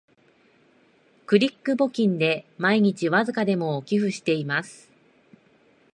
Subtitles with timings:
[1.27, 4.89] クリック募金で毎日わずかでも寄付してます